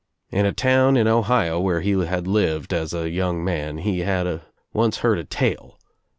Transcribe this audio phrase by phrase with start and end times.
[0.31, 4.41] In a town in Ohio where he had lived as a young man he had
[4.73, 5.77] once heard a tale.